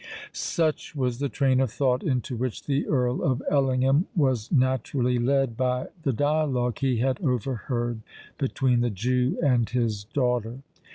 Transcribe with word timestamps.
Such 0.33 0.95
was 0.95 1.19
the 1.19 1.29
train 1.29 1.59
of 1.59 1.71
thought 1.71 2.01
into 2.01 2.35
which 2.35 2.63
the 2.65 2.87
Earl 2.87 3.21
of 3.21 3.43
Ellingham 3.51 4.07
was 4.15 4.51
naturally 4.51 5.19
led 5.19 5.55
by 5.55 5.89
the 6.01 6.11
dialogue 6.11 6.79
he 6.79 6.97
had 6.97 7.21
overheard 7.21 8.01
between 8.39 8.79
the 8.79 8.89
Jew 8.89 9.37
and 9.43 9.69
his 9.69 10.05
daughter. 10.05 10.61